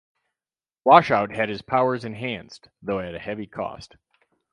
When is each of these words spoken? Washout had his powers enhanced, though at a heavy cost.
Washout 0.83 1.29
had 1.29 1.49
his 1.49 1.61
powers 1.61 2.05
enhanced, 2.05 2.69
though 2.81 2.97
at 2.99 3.13
a 3.13 3.19
heavy 3.19 3.45
cost. 3.45 3.97